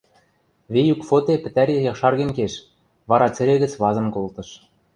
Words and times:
Веюк 0.73 1.01
Фоте 1.07 1.33
пӹтӓри 1.43 1.75
якшарген 1.91 2.31
кеш, 2.37 2.53
вара 3.09 3.27
цӹре 3.35 3.55
гӹц 3.63 3.73
вазын 3.81 4.07
колтыш 4.15 4.49